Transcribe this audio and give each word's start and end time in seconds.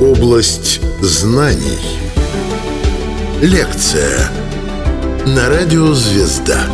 Область 0.00 0.80
знаний. 1.00 1.78
Лекция 3.40 4.30
на 5.26 5.48
радио 5.48 5.92
«Звезда». 5.94 6.66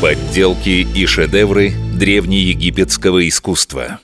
Подделки 0.00 0.86
и 0.94 1.06
шедевры 1.06 1.72
древнеегипетского 1.94 3.26
искусства. 3.28 4.00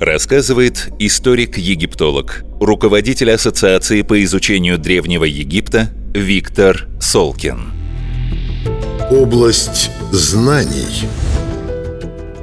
Рассказывает 0.00 0.88
историк-египтолог, 0.98 2.44
руководитель 2.60 3.32
Ассоциации 3.32 4.02
по 4.02 4.22
изучению 4.24 4.78
Древнего 4.78 5.24
Египта 5.24 5.90
Виктор 6.14 6.88
Солкин. 7.00 7.72
Область 9.10 9.90
знаний. 10.10 11.06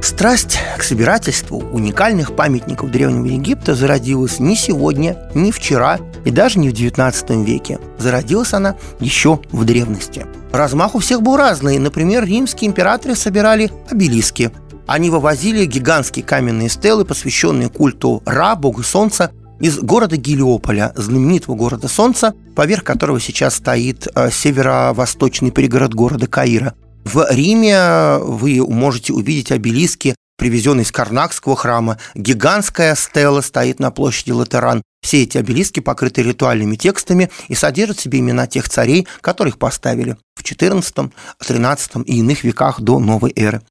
Страсть 0.08 0.58
к 0.78 0.84
собирательству 0.84 1.58
уникальных 1.58 2.34
памятников 2.34 2.90
Древнего 2.90 3.26
Египта 3.26 3.76
зародилась 3.76 4.40
не 4.40 4.56
сегодня, 4.56 5.18
не 5.34 5.52
вчера 5.52 6.00
и 6.24 6.32
даже 6.32 6.60
не 6.60 6.70
в 6.70 6.74
XIX 6.74 7.44
веке. 7.44 7.78
Зародилась 7.98 8.54
она 8.54 8.78
еще 9.02 9.42
в 9.52 9.66
древности. 9.66 10.26
Размах 10.54 10.96
у 10.96 11.00
всех 11.00 11.22
был 11.22 11.36
разный. 11.36 11.78
Например, 11.78 12.24
римские 12.24 12.70
императоры 12.70 13.16
собирали 13.16 13.70
обелиски. 13.92 14.52
Они 14.88 15.10
вывозили 15.10 15.66
гигантские 15.66 16.24
каменные 16.24 16.70
стелы, 16.70 17.04
посвященные 17.04 17.68
культу 17.68 18.24
Ра, 18.26 18.56
бога 18.56 18.84
солнца, 18.84 19.32
из 19.60 19.78
города 19.78 20.16
Гелиополя, 20.16 20.94
знаменитого 20.96 21.56
города 21.56 21.90
Солнца, 21.90 22.34
поверх 22.56 22.86
которого 22.86 23.20
сейчас 23.20 23.56
стоит 23.56 24.08
э, 24.16 24.30
северо-восточный 24.32 25.52
пригород 25.52 25.94
города 25.94 26.28
Каира. 26.28 26.76
В 27.08 27.26
Риме 27.30 28.18
вы 28.18 28.62
можете 28.68 29.14
увидеть 29.14 29.54
обелиски, 29.54 30.14
привезенные 30.38 30.84
из 30.84 30.92
Карнакского 30.92 31.56
храма. 31.56 32.00
Гигантская 32.16 32.96
стела 32.96 33.40
стоит 33.40 33.80
на 33.80 33.92
площади 33.92 34.32
Латеран. 34.32 34.82
Все 35.02 35.24
эти 35.24 35.38
обелиски 35.38 35.80
покрыты 35.80 36.22
ритуальными 36.22 36.76
текстами 36.76 37.30
и 37.48 37.56
содержат 37.56 38.00
в 38.00 38.02
себе 38.02 38.20
имена 38.20 38.46
тех 38.46 38.68
царей, 38.68 39.08
которых 39.22 39.58
поставили 39.58 40.18
в 40.36 40.44
XIV, 40.44 41.14
XIII 41.42 42.04
и 42.04 42.18
иных 42.18 42.44
веках 42.44 42.82
до 42.82 43.00
новой 43.00 43.32
эры. 43.38 43.62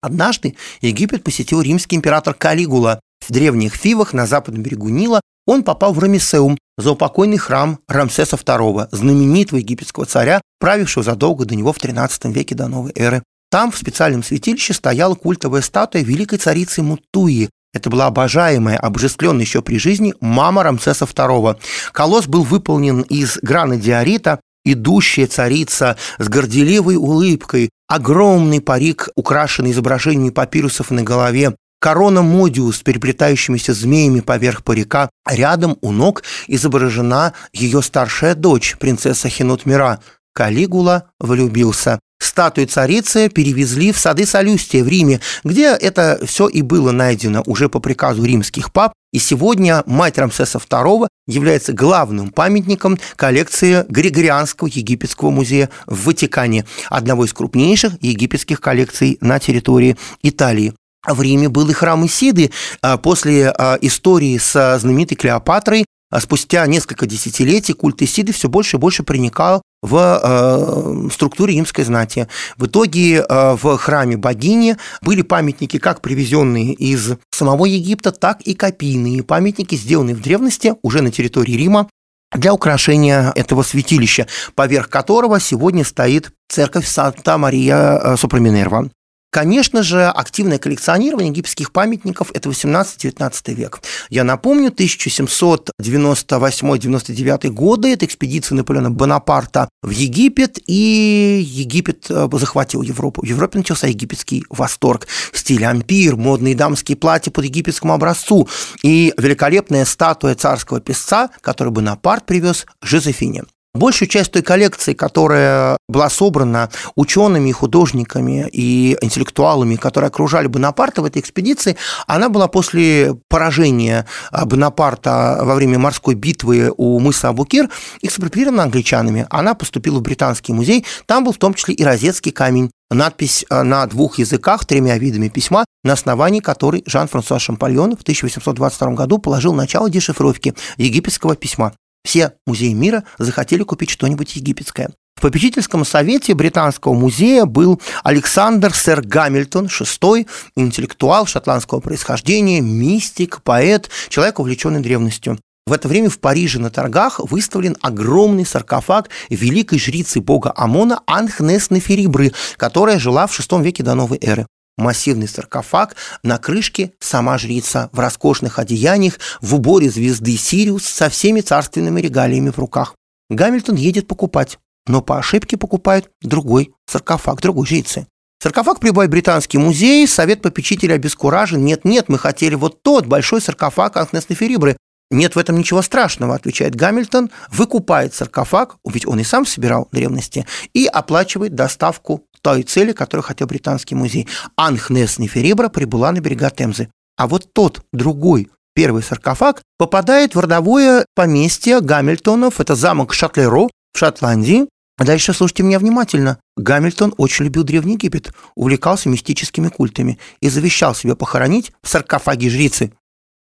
Однажды 0.00 0.56
Египет 0.80 1.22
посетил 1.22 1.60
римский 1.60 1.96
император 1.96 2.32
Калигула. 2.32 3.00
В 3.20 3.30
древних 3.30 3.74
Фивах 3.74 4.14
на 4.14 4.26
западном 4.26 4.62
берегу 4.62 4.88
Нила 4.88 5.20
он 5.48 5.62
попал 5.62 5.94
в 5.94 5.98
Рамисеум, 5.98 6.58
заупокойный 6.76 7.38
храм 7.38 7.78
Рамсеса 7.88 8.36
II, 8.36 8.88
знаменитого 8.92 9.58
египетского 9.58 10.04
царя, 10.04 10.42
правившего 10.60 11.02
задолго 11.02 11.46
до 11.46 11.56
него 11.56 11.72
в 11.72 11.78
XIII 11.78 12.30
веке 12.30 12.54
до 12.54 12.68
новой 12.68 12.92
эры. 12.94 13.22
Там 13.50 13.72
в 13.72 13.78
специальном 13.78 14.22
святилище 14.22 14.74
стояла 14.74 15.14
культовая 15.14 15.62
статуя 15.62 16.02
великой 16.02 16.36
царицы 16.36 16.82
Мутуи. 16.82 17.48
Это 17.72 17.88
была 17.88 18.06
обожаемая, 18.08 18.76
обожествленная 18.76 19.40
еще 19.40 19.62
при 19.62 19.78
жизни 19.78 20.14
мама 20.20 20.64
Рамсеса 20.64 21.06
II. 21.06 21.58
Колосс 21.92 22.26
был 22.26 22.42
выполнен 22.42 23.00
из 23.00 23.38
гранодиорита, 23.40 24.40
идущая 24.66 25.26
царица 25.28 25.96
с 26.18 26.28
горделивой 26.28 26.96
улыбкой, 26.96 27.70
огромный 27.86 28.60
парик, 28.60 29.08
украшенный 29.16 29.70
изображениями 29.70 30.28
папирусов 30.28 30.90
на 30.90 31.02
голове, 31.02 31.54
корона 31.78 32.22
Модиус 32.22 32.78
с 32.78 32.82
переплетающимися 32.82 33.74
змеями 33.74 34.20
поверх 34.20 34.62
парика, 34.62 35.10
рядом 35.26 35.76
у 35.80 35.92
ног 35.92 36.22
изображена 36.48 37.32
ее 37.52 37.82
старшая 37.82 38.34
дочь, 38.34 38.76
принцесса 38.78 39.28
Хинутмира. 39.28 40.00
Калигула 40.32 41.10
влюбился. 41.18 41.98
Статую 42.20 42.66
царицы 42.66 43.28
перевезли 43.28 43.92
в 43.92 43.98
сады 43.98 44.26
Солюстия 44.26 44.82
в 44.82 44.88
Риме, 44.88 45.20
где 45.44 45.68
это 45.68 46.20
все 46.24 46.48
и 46.48 46.62
было 46.62 46.90
найдено 46.90 47.42
уже 47.46 47.68
по 47.68 47.78
приказу 47.78 48.24
римских 48.24 48.72
пап, 48.72 48.92
и 49.12 49.18
сегодня 49.18 49.82
мать 49.86 50.18
Рамсеса 50.18 50.58
II 50.58 51.08
является 51.26 51.72
главным 51.72 52.30
памятником 52.30 52.98
коллекции 53.16 53.84
Григорианского 53.88 54.68
египетского 54.68 55.30
музея 55.30 55.70
в 55.86 56.06
Ватикане, 56.06 56.64
одного 56.88 57.24
из 57.24 57.32
крупнейших 57.32 57.94
египетских 58.00 58.60
коллекций 58.60 59.18
на 59.20 59.38
территории 59.38 59.96
Италии. 60.22 60.74
В 61.06 61.22
Риме 61.22 61.48
был 61.48 61.68
и 61.70 61.72
храм 61.72 62.04
Исиды. 62.06 62.50
А 62.82 62.96
после 62.96 63.50
а, 63.50 63.78
истории 63.80 64.38
с 64.38 64.78
знаменитой 64.78 65.16
Клеопатрой 65.16 65.84
а 66.10 66.20
спустя 66.20 66.66
несколько 66.66 67.06
десятилетий 67.06 67.74
культ 67.74 68.00
Исиды 68.00 68.32
все 68.32 68.48
больше 68.48 68.76
и 68.76 68.80
больше 68.80 69.02
проникал 69.02 69.62
в 69.82 70.20
э, 70.22 71.08
структуре 71.12 71.54
римской 71.54 71.84
знати. 71.84 72.28
В 72.56 72.66
итоге 72.66 73.18
э, 73.18 73.56
в 73.60 73.76
храме 73.76 74.16
богини 74.16 74.76
были 75.02 75.22
памятники, 75.22 75.78
как 75.78 76.00
привезенные 76.00 76.72
из 76.72 77.12
самого 77.30 77.66
Египта, 77.66 78.10
так 78.10 78.40
и 78.40 78.54
копийные 78.54 79.22
памятники, 79.22 79.74
сделанные 79.74 80.16
в 80.16 80.22
древности 80.22 80.74
уже 80.82 81.02
на 81.02 81.10
территории 81.10 81.52
Рима 81.52 81.88
для 82.34 82.52
украшения 82.52 83.32
этого 83.34 83.62
святилища, 83.62 84.26
поверх 84.54 84.88
которого 84.88 85.38
сегодня 85.40 85.84
стоит 85.84 86.30
церковь 86.48 86.86
Санта-Мария 86.86 87.98
э, 87.98 88.16
Супраминерва. 88.16 88.90
Конечно 89.30 89.82
же, 89.82 90.06
активное 90.06 90.56
коллекционирование 90.58 91.30
египетских 91.30 91.70
памятников– 91.70 92.30
это 92.34 92.48
18-19 92.48 93.52
век. 93.52 93.82
Я 94.08 94.24
напомню, 94.24 94.70
1798-99 94.70 97.50
годы– 97.50 97.92
это 97.94 98.06
экспедиция 98.06 98.56
Наполеона 98.56 98.90
Бонапарта 98.90 99.68
в 99.82 99.90
Египет, 99.90 100.58
и 100.66 101.44
Египет 101.46 102.06
э, 102.08 102.26
захватил 102.32 102.80
Европу. 102.80 103.20
В 103.20 103.26
Европе 103.26 103.58
начался 103.58 103.86
египетский 103.86 104.46
восторг. 104.48 105.06
Стиль 105.34 105.66
ампир, 105.66 106.16
модные 106.16 106.54
дамские 106.54 106.96
платья 106.96 107.30
под 107.30 107.44
египетскому 107.44 107.92
образцу 107.92 108.48
и 108.82 109.12
великолепная 109.18 109.84
статуя 109.84 110.36
царского 110.36 110.80
песца, 110.80 111.28
которую 111.42 111.74
Бонапарт 111.74 112.24
привез 112.24 112.64
Жозефине. 112.82 113.44
Большую 113.74 114.08
часть 114.08 114.32
той 114.32 114.42
коллекции, 114.42 114.94
которая 114.94 115.76
была 115.88 116.08
собрана 116.08 116.70
учеными, 116.96 117.52
художниками 117.52 118.48
и 118.50 118.96
интеллектуалами, 119.02 119.76
которые 119.76 120.08
окружали 120.08 120.46
Бонапарта 120.46 121.02
в 121.02 121.04
этой 121.04 121.20
экспедиции, 121.20 121.76
она 122.06 122.30
была 122.30 122.48
после 122.48 123.14
поражения 123.28 124.06
Бонапарта 124.32 125.40
во 125.42 125.54
время 125.54 125.78
морской 125.78 126.14
битвы 126.14 126.72
у 126.76 126.98
мыса 126.98 127.28
Абукир 127.28 127.68
экспроприирована 128.00 128.64
англичанами. 128.64 129.26
Она 129.28 129.54
поступила 129.54 129.98
в 129.98 130.02
Британский 130.02 130.54
музей, 130.54 130.86
там 131.06 131.24
был 131.24 131.32
в 131.32 131.38
том 131.38 131.52
числе 131.52 131.74
и 131.74 131.84
розетский 131.84 132.32
камень, 132.32 132.70
надпись 132.90 133.44
на 133.50 133.86
двух 133.86 134.18
языках, 134.18 134.64
тремя 134.64 134.96
видами 134.96 135.28
письма, 135.28 135.66
на 135.84 135.92
основании 135.92 136.40
которой 136.40 136.82
Жан-Франсуа 136.86 137.38
Шампальон 137.38 137.96
в 137.96 138.00
1822 138.00 138.92
году 138.92 139.18
положил 139.18 139.52
начало 139.52 139.90
дешифровки 139.90 140.54
египетского 140.78 141.36
письма. 141.36 141.74
Все 142.08 142.32
музеи 142.46 142.72
мира 142.72 143.04
захотели 143.18 143.64
купить 143.64 143.90
что-нибудь 143.90 144.34
египетское. 144.34 144.88
В 145.16 145.20
попечительском 145.20 145.84
совете 145.84 146.32
Британского 146.32 146.94
музея 146.94 147.44
был 147.44 147.82
Александр 148.02 148.72
Сэр 148.74 149.02
Гамильтон, 149.02 149.66
VI, 149.66 150.26
интеллектуал 150.56 151.26
шотландского 151.26 151.80
происхождения, 151.80 152.62
мистик, 152.62 153.42
поэт, 153.42 153.90
человек, 154.08 154.38
увлеченный 154.38 154.80
древностью. 154.80 155.38
В 155.66 155.72
это 155.74 155.86
время 155.86 156.08
в 156.08 156.18
Париже 156.18 156.58
на 156.58 156.70
торгах 156.70 157.20
выставлен 157.20 157.76
огромный 157.82 158.46
саркофаг 158.46 159.10
великой 159.28 159.78
жрицы 159.78 160.22
бога 160.22 160.50
Амона 160.56 161.02
Анхнес 161.06 161.68
Неферибры, 161.70 162.32
которая 162.56 162.98
жила 162.98 163.26
в 163.26 163.38
VI 163.38 163.62
веке 163.62 163.82
до 163.82 163.94
новой 163.94 164.16
эры 164.22 164.46
массивный 164.78 165.28
саркофаг, 165.28 165.96
на 166.22 166.38
крышке 166.38 166.92
сама 167.00 167.36
жрица 167.36 167.90
в 167.92 167.98
роскошных 167.98 168.58
одеяниях, 168.58 169.18
в 169.42 169.54
уборе 169.54 169.90
звезды 169.90 170.36
Сириус 170.36 170.86
со 170.86 171.10
всеми 171.10 171.42
царственными 171.42 172.00
регалиями 172.00 172.50
в 172.50 172.58
руках. 172.58 172.94
Гамильтон 173.28 173.74
едет 173.74 174.06
покупать, 174.06 174.58
но 174.86 175.02
по 175.02 175.18
ошибке 175.18 175.56
покупает 175.56 176.10
другой 176.22 176.72
саркофаг 176.86 177.42
другой 177.42 177.66
жрицы. 177.66 178.06
Саркофаг 178.40 178.78
прибывает 178.78 179.10
в 179.10 179.12
Британский 179.12 179.58
музей, 179.58 180.06
совет 180.06 180.42
попечителя 180.42 180.94
обескуражен. 180.94 181.64
Нет-нет, 181.64 182.08
мы 182.08 182.18
хотели 182.18 182.54
вот 182.54 182.82
тот 182.82 183.04
большой 183.04 183.40
саркофаг 183.40 183.96
Анхнес 183.96 184.28
Неферибры. 184.28 184.76
Нет 185.10 185.34
в 185.34 185.38
этом 185.38 185.58
ничего 185.58 185.82
страшного, 185.82 186.34
отвечает 186.34 186.74
Гамильтон, 186.74 187.30
выкупает 187.50 188.14
саркофаг, 188.14 188.76
ведь 188.84 189.06
он 189.06 189.18
и 189.18 189.24
сам 189.24 189.46
собирал 189.46 189.88
древности, 189.90 190.46
и 190.74 190.86
оплачивает 190.86 191.54
доставку 191.54 192.24
той 192.40 192.62
цели, 192.62 192.92
которую 192.92 193.24
хотел 193.24 193.46
Британский 193.46 193.94
музей. 193.94 194.28
Анхнес 194.56 195.18
Неферибра 195.18 195.68
прибыла 195.68 196.12
на 196.12 196.20
берега 196.20 196.50
Темзы. 196.50 196.88
А 197.16 197.26
вот 197.26 197.52
тот 197.52 197.82
другой 197.92 198.48
первый 198.74 199.02
саркофаг 199.02 199.62
попадает 199.76 200.34
в 200.34 200.40
родовое 200.40 201.04
поместье 201.14 201.80
Гамильтонов, 201.80 202.60
это 202.60 202.76
замок 202.76 203.12
Шатлеро 203.12 203.68
в 203.92 203.98
Шотландии. 203.98 204.68
Дальше 204.98 205.32
слушайте 205.32 205.62
меня 205.62 205.78
внимательно. 205.78 206.38
Гамильтон 206.56 207.14
очень 207.16 207.44
любил 207.44 207.64
Древний 207.64 207.94
Египет, 207.94 208.32
увлекался 208.54 209.08
мистическими 209.08 209.68
культами 209.68 210.18
и 210.40 210.48
завещал 210.48 210.94
себе 210.94 211.16
похоронить 211.16 211.72
в 211.82 211.88
саркофаге 211.88 212.50
жрицы. 212.50 212.92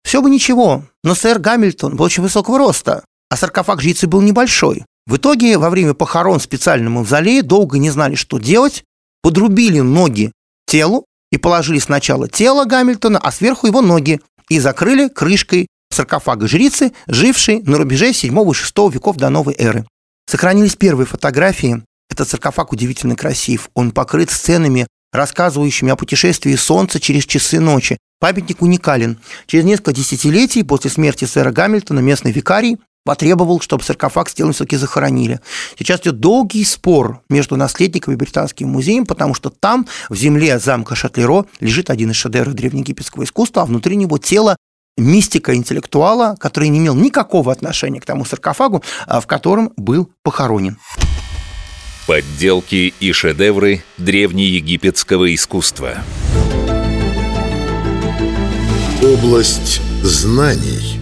Все 0.04 0.20
бы 0.20 0.30
ничего, 0.30 0.84
но 1.04 1.14
сэр 1.14 1.38
Гамильтон 1.38 1.96
был 1.96 2.04
очень 2.04 2.22
высокого 2.22 2.58
роста, 2.58 3.04
а 3.30 3.36
саркофаг 3.36 3.80
жрицы 3.80 4.06
был 4.06 4.20
небольшой. 4.20 4.84
В 5.06 5.16
итоге 5.16 5.58
во 5.58 5.70
время 5.70 5.94
похорон 5.94 6.38
в 6.38 6.42
специальном 6.42 6.94
мавзолее 6.94 7.42
долго 7.42 7.78
не 7.78 7.90
знали, 7.90 8.14
что 8.14 8.38
делать, 8.38 8.84
подрубили 9.22 9.80
ноги 9.80 10.32
телу 10.66 11.06
и 11.30 11.38
положили 11.38 11.78
сначала 11.78 12.28
тело 12.28 12.64
Гамильтона, 12.64 13.18
а 13.18 13.32
сверху 13.32 13.66
его 13.66 13.80
ноги, 13.80 14.20
и 14.48 14.60
закрыли 14.60 15.08
крышкой 15.08 15.66
саркофага 15.90 16.46
жрицы, 16.46 16.92
жившей 17.06 17.62
на 17.62 17.78
рубеже 17.78 18.12
7 18.12 18.50
и 18.50 18.54
6 18.54 18.76
веков 18.92 19.16
до 19.16 19.28
новой 19.28 19.54
эры. 19.58 19.86
Сохранились 20.26 20.76
первые 20.76 21.06
фотографии. 21.06 21.82
Этот 22.10 22.28
саркофаг 22.28 22.72
удивительно 22.72 23.16
красив. 23.16 23.70
Он 23.74 23.90
покрыт 23.92 24.30
сценами, 24.30 24.86
рассказывающими 25.12 25.90
о 25.90 25.96
путешествии 25.96 26.54
Солнца 26.54 27.00
через 27.00 27.24
часы 27.24 27.60
ночи. 27.60 27.98
Памятник 28.20 28.62
уникален. 28.62 29.18
Через 29.46 29.64
несколько 29.64 29.92
десятилетий 29.92 30.62
после 30.62 30.90
смерти 30.90 31.24
сэра 31.24 31.50
Гамильтона 31.50 32.00
местный 32.00 32.32
викарий 32.32 32.78
потребовал, 33.04 33.60
чтобы 33.60 33.82
саркофаг 33.82 34.28
с 34.28 34.34
телом 34.34 34.52
все-таки 34.52 34.76
захоронили. 34.76 35.40
Сейчас 35.78 36.00
идет 36.00 36.20
долгий 36.20 36.64
спор 36.64 37.20
между 37.28 37.56
наследниками 37.56 38.14
и 38.14 38.16
Британским 38.16 38.68
музеем, 38.68 39.06
потому 39.06 39.34
что 39.34 39.50
там, 39.50 39.86
в 40.08 40.16
земле 40.16 40.58
замка 40.58 40.94
Шатлеро, 40.94 41.46
лежит 41.60 41.90
один 41.90 42.10
из 42.10 42.16
шедевров 42.16 42.54
древнеегипетского 42.54 43.24
искусства, 43.24 43.62
а 43.62 43.66
внутри 43.66 43.96
него 43.96 44.18
тело 44.18 44.56
мистика 44.96 45.54
интеллектуала, 45.54 46.36
который 46.38 46.68
не 46.68 46.78
имел 46.78 46.94
никакого 46.94 47.50
отношения 47.50 48.00
к 48.00 48.06
тому 48.06 48.24
саркофагу, 48.24 48.82
а, 49.06 49.20
в 49.20 49.26
котором 49.26 49.72
был 49.76 50.10
похоронен. 50.22 50.78
Подделки 52.06 52.92
и 52.98 53.12
шедевры 53.12 53.84
древнеегипетского 53.96 55.34
искусства. 55.34 55.98
Область 59.02 59.80
знаний 60.02 61.00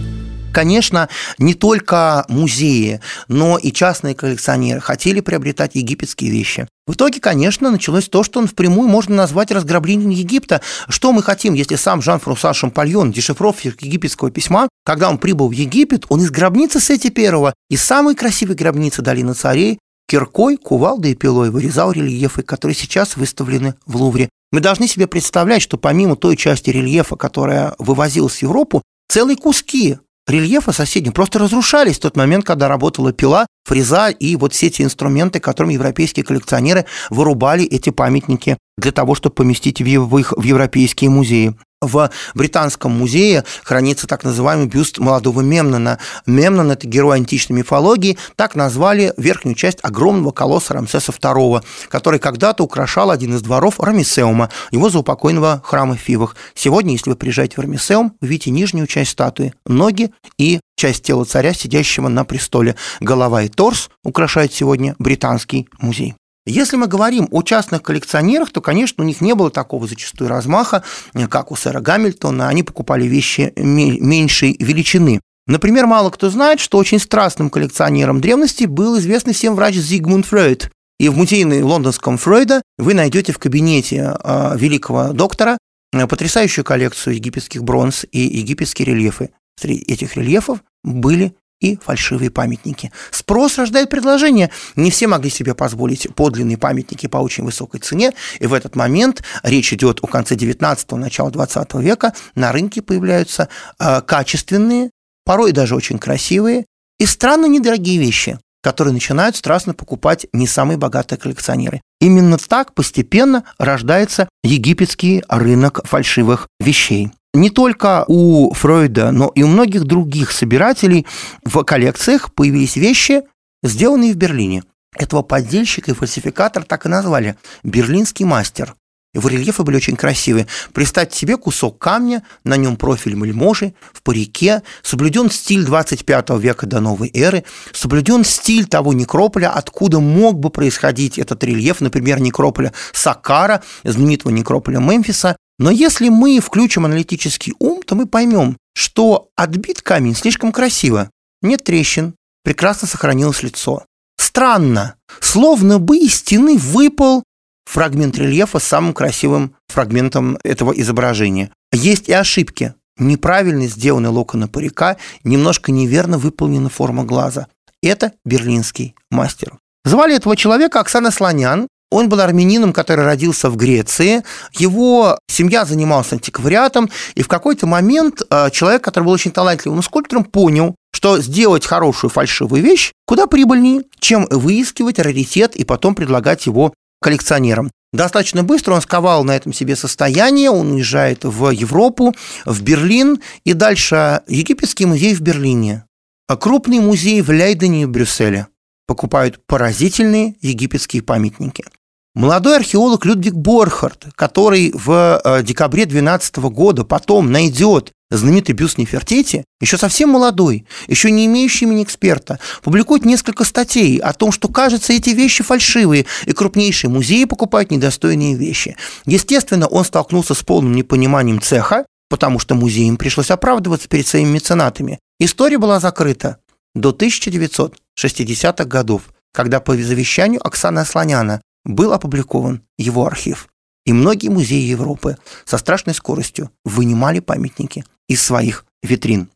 Конечно, 0.51 1.09
не 1.37 1.53
только 1.53 2.25
музеи, 2.27 2.99
но 3.27 3.57
и 3.57 3.71
частные 3.71 4.15
коллекционеры 4.15 4.81
хотели 4.81 5.21
приобретать 5.21 5.75
египетские 5.75 6.31
вещи. 6.31 6.67
В 6.87 6.93
итоге, 6.93 7.19
конечно, 7.19 7.71
началось 7.71 8.09
то, 8.09 8.23
что 8.23 8.39
он 8.39 8.47
впрямую 8.47 8.89
можно 8.89 9.15
назвать 9.15 9.51
разграблением 9.51 10.09
Египта. 10.09 10.61
Что 10.89 11.13
мы 11.13 11.23
хотим, 11.23 11.53
если 11.53 11.75
сам 11.75 12.01
Жан-Франсуа 12.01 12.53
Шампальон, 12.53 13.11
дешифровщик 13.11 13.81
египетского 13.81 14.31
письма, 14.31 14.67
когда 14.83 15.09
он 15.09 15.17
прибыл 15.17 15.47
в 15.47 15.53
Египет, 15.53 16.05
он 16.09 16.21
из 16.21 16.31
гробницы 16.31 16.81
Сети 16.81 17.09
Первого, 17.09 17.53
из 17.69 17.83
самой 17.83 18.15
красивой 18.15 18.55
гробницы 18.55 19.01
Долины 19.01 19.33
Царей, 19.33 19.79
киркой, 20.07 20.57
кувалдой 20.57 21.11
и 21.11 21.15
пилой 21.15 21.51
вырезал 21.51 21.93
рельефы, 21.93 22.41
которые 22.41 22.75
сейчас 22.75 23.15
выставлены 23.15 23.75
в 23.85 23.95
Лувре. 23.95 24.29
Мы 24.51 24.59
должны 24.59 24.87
себе 24.87 25.07
представлять, 25.07 25.61
что 25.61 25.77
помимо 25.77 26.17
той 26.17 26.35
части 26.35 26.69
рельефа, 26.71 27.15
которая 27.15 27.73
вывозилась 27.79 28.35
в 28.35 28.41
Европу, 28.41 28.81
целые 29.07 29.37
куски 29.37 29.97
рельефа 30.31 30.71
соседние 30.71 31.13
просто 31.13 31.39
разрушались 31.39 31.97
в 31.97 32.01
тот 32.01 32.15
момент, 32.15 32.45
когда 32.45 32.67
работала 32.67 33.13
пила, 33.13 33.45
фреза 33.65 34.09
и 34.09 34.35
вот 34.35 34.53
все 34.53 34.67
эти 34.67 34.81
инструменты, 34.81 35.39
которыми 35.39 35.73
европейские 35.73 36.25
коллекционеры 36.25 36.85
вырубали 37.09 37.65
эти 37.65 37.89
памятники 37.89 38.57
для 38.77 38.91
того, 38.91 39.15
чтобы 39.15 39.35
поместить 39.35 39.81
в, 39.81 40.17
их, 40.17 40.33
в 40.35 40.41
европейские 40.41 41.09
музеи. 41.09 41.55
В 41.81 42.11
Британском 42.35 42.91
музее 42.91 43.43
хранится 43.63 44.05
так 44.05 44.23
называемый 44.23 44.67
бюст 44.67 44.99
молодого 44.99 45.41
Мемнона. 45.41 45.97
Мемнон– 46.27 46.69
это 46.71 46.85
герой 46.85 47.17
античной 47.17 47.57
мифологии. 47.57 48.19
Так 48.35 48.53
назвали 48.53 49.15
верхнюю 49.17 49.55
часть 49.55 49.79
огромного 49.81 50.31
колосса 50.31 50.75
Рамсеса 50.75 51.11
II, 51.11 51.63
который 51.89 52.19
когда-то 52.19 52.63
украшал 52.63 53.09
один 53.09 53.35
из 53.35 53.41
дворов 53.41 53.79
Рамисеума, 53.79 54.51
его 54.69 54.91
заупокойного 54.91 55.59
храма 55.65 55.95
в 55.95 55.99
Фивах. 55.99 56.35
Сегодня, 56.53 56.91
если 56.91 57.09
вы 57.09 57.15
приезжаете 57.15 57.55
в 57.57 57.61
Рамисеум, 57.61 58.13
вы 58.21 58.27
видите 58.27 58.51
нижнюю 58.51 58.85
часть 58.85 59.09
статуи, 59.09 59.55
ноги 59.65 60.11
и 60.37 60.59
часть 60.75 61.01
тела 61.01 61.25
царя, 61.25 61.51
сидящего 61.51 62.09
на 62.09 62.25
престоле. 62.25 62.75
Голова 62.99 63.41
и 63.41 63.49
торс 63.49 63.89
украшают 64.03 64.53
сегодня 64.53 64.95
Британский 64.99 65.67
музей. 65.79 66.13
Если 66.45 66.75
мы 66.75 66.87
говорим 66.87 67.27
о 67.31 67.43
частных 67.43 67.83
коллекционерах, 67.83 68.51
то, 68.51 68.61
конечно, 68.61 69.03
у 69.03 69.07
них 69.07 69.21
не 69.21 69.35
было 69.35 69.51
такого 69.51 69.87
зачастую 69.87 70.27
размаха, 70.29 70.83
как 71.29 71.51
у 71.51 71.55
сэра 71.55 71.81
Гамильтона. 71.81 72.47
Они 72.47 72.63
покупали 72.63 73.05
вещи 73.05 73.53
меньшей 73.55 74.55
величины. 74.59 75.21
Например, 75.47 75.85
мало 75.85 76.09
кто 76.09 76.29
знает, 76.29 76.59
что 76.59 76.77
очень 76.77 76.99
страстным 76.99 77.49
коллекционером 77.49 78.21
древности 78.21 78.65
был 78.65 78.97
известный 78.97 79.33
всем 79.33 79.55
врач 79.55 79.75
Зигмунд 79.75 80.25
Фрейд. 80.25 80.71
И 80.99 81.09
в 81.09 81.17
музее 81.17 81.63
лондонском 81.63 82.17
Фрейда 82.17 82.61
вы 82.77 82.93
найдете 82.93 83.33
в 83.33 83.39
кабинете 83.39 84.15
а, 84.23 84.55
великого 84.55 85.13
доктора 85.13 85.57
а, 85.93 86.05
потрясающую 86.05 86.63
коллекцию 86.63 87.15
египетских 87.15 87.63
бронз 87.63 88.05
и 88.11 88.19
египетские 88.19 88.87
рельефы. 88.87 89.31
Среди 89.59 89.81
этих 89.81 90.15
рельефов 90.15 90.59
были 90.83 91.35
и 91.61 91.77
фальшивые 91.77 92.29
памятники. 92.29 92.91
Спрос 93.11 93.57
рождает 93.57 93.89
предложение. 93.89 94.51
Не 94.75 94.91
все 94.91 95.07
могли 95.07 95.29
себе 95.29 95.55
позволить 95.55 96.13
подлинные 96.13 96.57
памятники 96.57 97.07
по 97.07 97.17
очень 97.17 97.45
высокой 97.45 97.79
цене, 97.79 98.11
и 98.39 98.47
в 98.47 98.53
этот 98.53 98.75
момент 98.75 99.23
речь 99.43 99.71
идет 99.71 99.99
о 100.01 100.07
конце 100.07 100.35
19-го, 100.35 100.97
начала 100.97 101.31
20 101.31 101.73
века, 101.75 102.13
на 102.35 102.51
рынке 102.51 102.81
появляются 102.81 103.47
э, 103.79 104.01
качественные, 104.01 104.89
порой 105.23 105.53
даже 105.53 105.75
очень 105.75 105.99
красивые 105.99 106.65
и 106.99 107.05
странно 107.05 107.45
недорогие 107.45 107.97
вещи 107.97 108.37
которые 108.63 108.93
начинают 108.93 109.35
страстно 109.35 109.73
покупать 109.73 110.27
не 110.33 110.45
самые 110.45 110.77
богатые 110.77 111.17
коллекционеры. 111.17 111.81
Именно 111.99 112.37
так 112.37 112.75
постепенно 112.75 113.43
рождается 113.57 114.29
египетский 114.43 115.23
рынок 115.27 115.81
фальшивых 115.83 116.47
вещей 116.59 117.11
не 117.33 117.49
только 117.49 118.05
у 118.07 118.53
Фройда, 118.53 119.11
но 119.11 119.31
и 119.35 119.43
у 119.43 119.47
многих 119.47 119.83
других 119.85 120.31
собирателей 120.31 121.05
в 121.43 121.63
коллекциях 121.63 122.33
появились 122.33 122.75
вещи, 122.75 123.23
сделанные 123.63 124.13
в 124.13 124.17
Берлине. 124.17 124.63
Этого 124.95 125.21
поддельщика 125.21 125.91
и 125.91 125.93
фальсификатор 125.93 126.63
так 126.63 126.85
и 126.85 126.89
назвали– 126.89 127.37
«берлинский 127.63 128.25
мастер». 128.25 128.75
Его 129.13 129.27
рельефы 129.27 129.63
были 129.63 129.75
очень 129.75 129.97
красивые. 129.97 130.47
Представьте 130.73 131.17
себе 131.17 131.35
кусок 131.35 131.77
камня, 131.79 132.23
на 132.45 132.55
нем 132.55 132.77
профиль 132.77 133.17
мальможи, 133.17 133.73
в 133.91 134.03
парике, 134.03 134.63
соблюден 134.83 135.29
стиль 135.29 135.65
25 135.65 136.29
века 136.39 136.65
до 136.65 136.79
новой 136.79 137.11
эры, 137.13 137.43
соблюден 137.73 138.23
стиль 138.23 138.65
того 138.65 138.93
некрополя, 138.93 139.49
откуда 139.49 139.99
мог 139.99 140.39
бы 140.39 140.49
происходить 140.49 141.19
этот 141.19 141.43
рельеф, 141.43 141.81
например, 141.81 142.21
некрополя 142.21 142.71
Сакара, 142.93 143.61
знаменитого 143.83 144.31
некрополя 144.31 144.79
Мемфиса, 144.79 145.35
но 145.61 145.69
если 145.69 146.09
мы 146.09 146.39
включим 146.39 146.85
аналитический 146.85 147.53
ум, 147.59 147.83
то 147.83 147.93
мы 147.93 148.07
поймем, 148.07 148.57
что 148.73 149.29
отбит 149.35 149.83
камень 149.83 150.15
слишком 150.15 150.51
красиво, 150.51 151.11
нет 151.43 151.63
трещин, 151.63 152.15
прекрасно 152.43 152.87
сохранилось 152.87 153.43
лицо. 153.43 153.85
Странно, 154.17 154.95
словно 155.19 155.77
бы 155.77 155.97
из 155.97 156.15
стены 156.15 156.57
выпал 156.57 157.23
фрагмент 157.65 158.17
рельефа 158.17 158.57
с 158.57 158.63
самым 158.63 158.95
красивым 158.95 159.55
фрагментом 159.67 160.39
этого 160.43 160.71
изображения. 160.71 161.51
Есть 161.71 162.09
и 162.09 162.13
ошибки. 162.13 162.73
Неправильно 162.97 163.67
сделаны 163.67 164.09
локоны 164.09 164.47
парика, 164.47 164.97
немножко 165.23 165.71
неверно 165.71 166.17
выполнена 166.17 166.69
форма 166.69 167.03
глаза. 167.03 167.45
Это 167.83 168.13
берлинский 168.25 168.95
мастер. 169.11 169.59
Звали 169.85 170.15
этого 170.15 170.35
человека 170.35 170.79
Оксана 170.79 171.11
Слонян, 171.11 171.67
он 171.91 172.09
был 172.09 172.21
армянином, 172.21 172.73
который 172.73 173.05
родился 173.05 173.49
в 173.49 173.57
Греции. 173.57 174.23
Его 174.53 175.19
семья 175.27 175.65
занималась 175.65 176.11
антиквариатом. 176.13 176.89
И 177.13 177.21
в 177.21 177.27
какой-то 177.27 177.67
момент 177.67 178.23
э, 178.29 178.49
человек, 178.51 178.83
который 178.83 179.03
был 179.03 179.11
очень 179.11 179.31
талантливым 179.31 179.83
скульптором, 179.83 180.23
понял, 180.23 180.75
что 180.93 181.21
сделать 181.21 181.65
хорошую 181.65 182.09
фальшивую 182.09 182.63
вещь 182.63 182.91
куда 183.05 183.27
прибыльнее, 183.27 183.83
чем 183.99 184.25
выискивать 184.29 184.99
раритет 184.99 185.55
и 185.55 185.65
потом 185.65 185.93
предлагать 185.93 186.45
его 186.45 186.73
коллекционерам. 187.01 187.69
Достаточно 187.93 188.43
быстро 188.43 188.75
он 188.75 188.81
сковал 188.81 189.25
на 189.25 189.35
этом 189.35 189.51
себе 189.51 189.75
состояние, 189.75 190.49
он 190.49 190.71
уезжает 190.71 191.25
в 191.25 191.49
Европу, 191.49 192.15
в 192.45 192.61
Берлин 192.61 193.19
и 193.43 193.51
дальше 193.51 194.21
Египетский 194.27 194.85
музей 194.85 195.13
в 195.13 195.19
Берлине, 195.19 195.83
а 196.27 196.37
крупный 196.37 196.79
музей 196.79 197.21
в 197.21 197.29
Лейдене 197.31 197.83
и 197.83 197.85
Брюсселе 197.85 198.47
покупают 198.87 199.45
поразительные 199.45 200.35
египетские 200.41 201.01
памятники. 201.01 201.65
Молодой 202.13 202.57
археолог 202.57 203.05
Людвиг 203.05 203.33
Борхард, 203.33 204.07
который 204.15 204.73
в 204.73 205.21
э, 205.23 205.43
декабре 205.43 205.85
2012 205.85 206.37
года 206.37 206.83
потом 206.83 207.31
найдет 207.31 207.93
знаменитый 208.09 208.53
бюст 208.53 208.77
Нефертити, 208.77 209.45
еще 209.61 209.77
совсем 209.77 210.09
молодой, 210.09 210.65
еще 210.87 211.09
не 211.09 211.25
имеющий 211.27 211.63
имени 211.63 211.83
эксперта, 211.83 212.37
публикует 212.63 213.05
несколько 213.05 213.45
статей 213.45 213.97
о 213.97 214.11
том, 214.11 214.33
что, 214.33 214.49
кажется, 214.49 214.91
эти 214.91 215.11
вещи 215.11 215.41
фальшивые, 215.41 216.05
и 216.25 216.33
крупнейшие 216.33 216.91
музеи 216.91 217.23
покупают 217.23 217.71
недостойные 217.71 218.35
вещи. 218.35 218.75
Естественно, 219.05 219.67
он 219.67 219.85
столкнулся 219.85 220.33
с 220.33 220.43
полным 220.43 220.73
непониманием 220.73 221.39
цеха, 221.39 221.85
потому 222.09 222.39
что 222.39 222.55
музеям 222.55 222.97
пришлось 222.97 223.31
оправдываться 223.31 223.87
перед 223.87 224.05
своими 224.05 224.31
меценатами. 224.31 224.99
История 225.17 225.57
была 225.57 225.79
закрыта 225.79 226.39
до 226.75 226.89
1960-х 226.89 228.65
годов, 228.65 229.03
когда 229.33 229.61
по 229.61 229.77
завещанию 229.77 230.45
Оксаны 230.45 230.79
Асланяна 230.79 231.39
был 231.63 231.93
опубликован 231.93 232.61
его 232.77 233.05
архив. 233.05 233.47
И 233.85 233.93
многие 233.93 234.29
музеи 234.29 234.61
Европы 234.61 235.17
со 235.45 235.57
страшной 235.57 235.95
скоростью 235.95 236.51
вынимали 236.63 237.19
памятники 237.19 237.83
из 238.07 238.21
своих 238.21 238.65
витрин. 238.83 239.29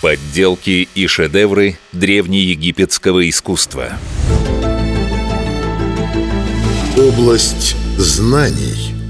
Подделки 0.00 0.88
и 0.94 1.06
шедевры 1.06 1.78
древнеегипетского 1.92 3.28
искусства. 3.28 3.90
Область 6.96 7.76
знаний– 7.98 8.94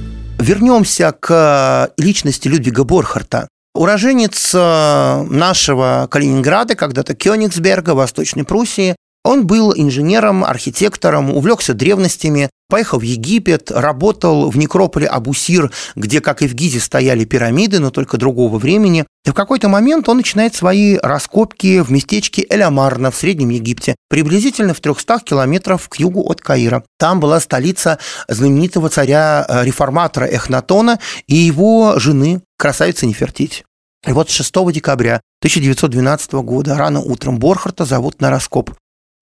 Вернемся 0.40 1.12
к 1.12 1.92
личности 1.98 2.48
Людвига 2.48 2.84
Борхарта. 2.84 3.46
Уроженец 3.74 4.52
э, 4.54 5.22
нашего 5.28 6.08
Калининграда, 6.10 6.74
когда-то 6.74 7.14
Кёнигсберга, 7.14 7.90
Восточной 7.90 8.44
Пруссии, 8.44 8.96
он 9.24 9.46
был 9.46 9.74
инженером, 9.76 10.44
архитектором, 10.44 11.30
увлекся 11.30 11.74
древностями, 11.74 12.48
поехал 12.70 12.98
в 12.98 13.02
Египет, 13.02 13.70
работал 13.70 14.48
в 14.48 14.56
некрополе 14.56 15.06
Абусир, 15.06 15.70
где, 15.94 16.20
как 16.20 16.40
и 16.40 16.48
в 16.48 16.54
Гизе, 16.54 16.80
стояли 16.80 17.24
пирамиды, 17.24 17.80
но 17.80 17.90
только 17.90 18.16
другого 18.16 18.58
времени. 18.58 19.04
И 19.26 19.30
в 19.30 19.34
какой-то 19.34 19.68
момент 19.68 20.08
он 20.08 20.16
начинает 20.16 20.54
свои 20.54 20.96
раскопки 20.96 21.80
в 21.80 21.90
местечке 21.90 22.46
Элямарна 22.48 23.10
в 23.10 23.16
Среднем 23.16 23.50
Египте, 23.50 23.94
приблизительно 24.08 24.72
в 24.72 24.80
300 24.80 25.20
километров 25.20 25.88
к 25.88 25.96
югу 25.96 26.22
от 26.22 26.40
Каира. 26.40 26.84
Там 26.98 27.20
была 27.20 27.40
столица 27.40 27.98
знаменитого 28.28 28.88
царя-реформатора 28.88 30.24
э, 30.24 30.36
Эхнатона 30.36 30.98
и 31.26 31.36
его 31.36 31.98
жены, 31.98 32.40
красавицы 32.56 33.04
Нефертити. 33.04 33.64
И 34.06 34.12
вот 34.12 34.30
6 34.30 34.54
декабря 34.72 35.20
1912 35.40 36.32
года 36.32 36.76
рано 36.78 37.00
утром 37.00 37.38
Борхарта 37.38 37.84
зовут 37.84 38.20
на 38.22 38.30
раскоп. 38.30 38.70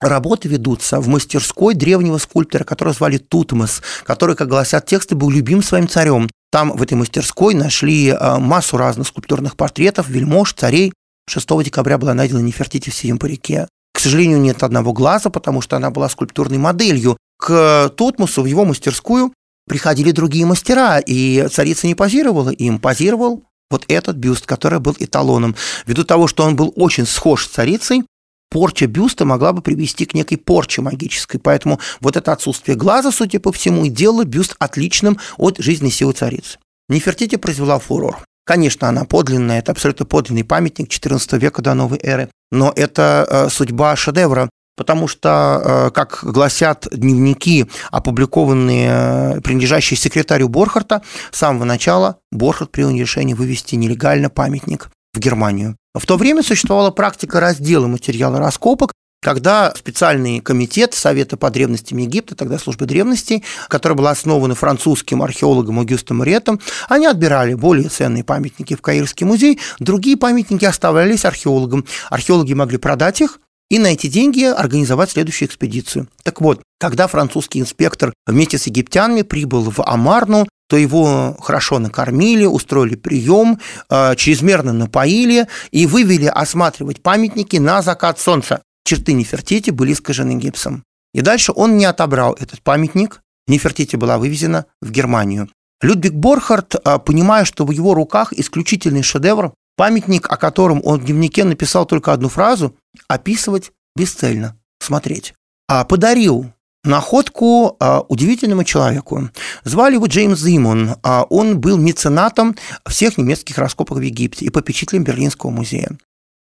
Работы 0.01 0.49
ведутся 0.49 1.01
в 1.01 1.09
мастерской 1.09 1.75
древнего 1.75 2.19
скульптора, 2.19 2.63
которого 2.63 2.95
звали 2.95 3.19
Тутмос, 3.19 3.83
который, 4.05 4.37
как 4.37 4.49
гласят 4.49 4.87
тексты, 4.87 5.17
был 5.17 5.29
любим 5.29 5.63
своим 5.63 5.89
царем. 5.89 6.29
Там, 6.53 6.77
в 6.77 6.83
этой 6.83 6.95
мастерской, 6.95 7.55
нашли 7.55 8.09
э, 8.09 8.39
массу 8.39 8.77
разных 8.77 9.09
скульптурных 9.09 9.57
портретов, 9.57 10.09
вельмож, 10.09 10.55
царей. 10.55 10.93
6 11.29 11.47
декабря 11.65 11.99
была 11.99 12.15
найдена 12.15 12.39
Нефертити 12.39 12.91
в 12.91 12.95
синем 12.95 13.19
парике. 13.19 13.67
К 13.93 14.01
сожалению, 14.01 14.39
нет 14.41 14.63
одного 14.63 14.93
глаза, 14.93 15.31
потому 15.31 15.61
что 15.61 15.77
она 15.77 15.91
была 15.91 16.09
скульптурной 16.09 16.59
моделью. 16.59 17.17
К 17.37 17.89
Тутмосу 17.97 18.43
в 18.43 18.47
его 18.47 18.65
мастерскую 18.65 19.33
приходили 19.69 20.13
другие 20.13 20.47
мастера, 20.47 20.99
и 20.99 21.49
царица 21.51 21.89
не 21.89 21.97
позировала 21.97 22.51
им, 22.51 22.79
позировал 22.79 23.43
вот 23.71 23.85
этот 23.89 24.17
бюст, 24.17 24.47
который 24.47 24.79
был 24.79 24.97
эталоном. 24.99 25.57
Ввиду 25.87 26.05
того, 26.05 26.29
что 26.29 26.45
он 26.45 26.55
был 26.55 26.73
очень 26.77 27.07
схож 27.07 27.45
с 27.45 27.49
царицей, 27.49 28.05
порча 28.51 28.87
бюста 28.87 29.25
могла 29.25 29.53
бы 29.53 29.63
привести 29.63 30.05
к 30.07 30.15
некой 30.15 30.39
порче 30.39 30.83
магической. 30.83 31.41
Поэтому 31.41 31.81
вот 32.01 32.17
это 32.17 32.33
отсутствие 32.33 32.77
глаза, 32.77 33.11
судя 33.13 33.41
по 33.41 33.53
всему, 33.53 33.85
и 33.85 33.89
делало 33.89 34.25
бюст 34.25 34.57
отличным 34.59 35.19
от 35.37 35.59
жизни 35.59 35.91
силы 35.91 36.13
царицы. 36.13 36.59
Нефертити 36.89 37.37
произвела 37.37 37.79
фурор. 37.79 38.19
Конечно, 38.47 38.89
она 38.89 39.05
подлинная, 39.05 39.59
это 39.59 39.73
абсолютно 39.73 40.07
подлинный 40.07 40.45
памятник 40.45 40.89
XIV 40.89 41.39
века 41.39 41.61
до 41.61 41.75
новой 41.75 41.99
эры, 42.03 42.31
но 42.51 42.73
это 42.75 43.27
э, 43.29 43.49
судьба 43.51 43.95
шедевра, 43.95 44.49
потому 44.75 45.07
что, 45.07 45.61
э, 45.63 45.91
как 45.91 46.21
гласят 46.23 46.89
дневники, 46.91 47.67
опубликованные, 47.91 49.37
э, 49.37 49.41
принадлежащие 49.43 49.99
секретарю 49.99 50.49
Борхарта, 50.49 51.03
с 51.31 51.37
самого 51.37 51.65
начала 51.65 52.21
Борхарт 52.33 52.71
принял 52.71 52.97
решение 52.97 53.37
вывести 53.37 53.75
нелегально 53.75 54.31
памятник 54.31 54.89
в 55.19 55.21
Германию. 55.21 55.77
В 55.95 56.07
то 56.07 56.17
время 56.17 56.43
существовала 56.43 56.91
практика 56.91 57.41
раздела 57.41 57.87
материала 57.87 58.39
раскопок, 58.39 58.93
когда 59.21 59.75
специальный 59.75 60.39
комитет 60.39 60.95
Совета 60.95 61.37
по 61.37 61.51
древностям 61.51 61.99
Египта, 61.99 62.37
тогда 62.37 62.57
службы 62.57 62.87
древностей, 62.87 63.43
которая 63.69 63.99
была 63.99 64.13
основана 64.13 64.55
французским 64.55 65.23
археологом 65.23 65.81
Агюстом 65.81 66.23
Ретом, 66.23 66.61
они 66.89 67.07
отбирали 67.07 67.55
более 67.55 67.89
ценные 67.89 68.23
памятники 68.23 68.77
в 68.77 68.81
Каирский 68.81 69.27
музей, 69.27 69.59
другие 69.81 70.17
памятники 70.17 70.65
оставлялись 70.65 71.25
археологам. 71.25 71.85
Археологи 72.11 72.53
могли 72.53 72.79
продать 72.79 73.21
их, 73.21 73.41
и 73.71 73.81
на 73.81 73.89
эти 73.89 74.07
деньги 74.07 74.45
организовать 74.45 75.11
следующую 75.11 75.49
экспедицию. 75.49 76.09
Так 76.23 76.41
вот, 76.41 76.63
когда 76.79 77.09
французский 77.09 77.61
инспектор 77.61 78.15
вместе 78.25 78.57
с 78.57 78.69
египтянами 78.69 79.23
прибыл 79.23 79.69
в 79.69 79.83
Амарну, 79.85 80.47
то 80.69 80.77
его 80.77 81.37
хорошо 81.41 81.79
накормили, 81.79 82.45
устроили 82.45 82.95
прием, 82.95 83.59
э, 83.91 84.15
чрезмерно 84.17 84.73
напоили 84.73 85.49
и 85.71 85.87
вывели 85.87 86.27
осматривать 86.27 87.03
памятники 87.03 87.57
на 87.57 87.83
закат 87.83 88.21
солнца. 88.21 88.63
Черты 88.85 89.15
Нефертити 89.15 89.71
были 89.71 89.93
искажены 89.93 90.35
гипсом. 90.35 90.85
И 91.15 91.23
дальше 91.23 91.53
он 91.55 91.77
не 91.77 91.87
отобрал 91.87 92.35
этот 92.35 92.63
памятник. 92.63 93.23
Нефертити 93.47 93.97
была 93.97 94.19
вывезена 94.19 94.67
в 94.83 94.91
Германию. 94.91 95.49
Людвиг 95.81 96.13
Борхард, 96.13 96.75
э, 96.75 96.99
понимая, 96.99 97.45
что 97.45 97.65
в 97.65 97.71
его 97.71 97.95
руках 97.95 98.33
исключительный 98.33 99.03
шедевр, 99.03 99.55
памятник, 99.77 100.31
о 100.31 100.37
котором 100.37 100.83
он 100.85 101.01
в 101.01 101.05
дневнике 101.05 101.45
написал 101.45 101.87
только 101.87 102.13
одну 102.13 102.29
фразу, 102.29 102.77
описывать 103.09 103.73
бесцельно, 103.97 104.57
смотреть. 104.81 105.35
А 105.69 105.85
подарил 105.85 106.53
находку 106.85 107.77
а, 107.81 108.01
удивительному 108.09 108.65
человеку. 108.65 109.31
Звали 109.65 109.95
его 109.95 110.07
Джеймс 110.07 110.41
Зимон. 110.41 110.97
А 111.03 111.25
он 111.25 111.61
был 111.61 111.77
меценатом 111.77 112.57
всех 112.87 113.19
немецких 113.19 113.59
раскопок 113.59 113.99
в 113.99 114.01
Египте 114.01 114.45
и 114.45 114.51
попечителем 114.51 115.05
Берлинского 115.05 115.51
музея. 115.51 115.91